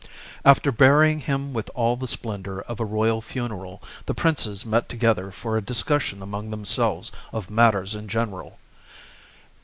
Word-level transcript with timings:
After 0.43 0.71
burying 0.71 1.19
him 1.19 1.53
with 1.53 1.69
all 1.75 1.95
the 1.95 2.07
splendour 2.07 2.61
of 2.61 2.79
a 2.79 2.83
royal 2.85 3.21
funeral, 3.21 3.83
the 4.07 4.15
princes 4.15 4.65
met 4.65 4.89
together 4.89 5.29
for 5.29 5.57
a 5.57 5.61
dis 5.61 5.83
cussion 5.83 6.23
among 6.23 6.49
themselves 6.49 7.11
of 7.31 7.51
matters 7.51 7.93
in 7.93 8.07
general. 8.07 8.57